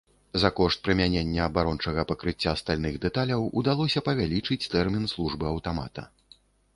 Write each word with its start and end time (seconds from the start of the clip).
За 0.41 0.49
кошт 0.59 0.79
прымянення 0.85 1.41
абарончага 1.49 2.05
пакрыцця 2.11 2.53
стальных 2.61 2.97
дэталяў 3.03 3.45
удалося 3.61 4.03
павялічыць 4.09 4.57
тэрмін 4.73 5.05
службы 5.13 5.43
аўтамата. 5.53 6.07